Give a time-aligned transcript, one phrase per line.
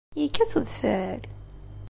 [0.21, 1.21] Yekkat udfel?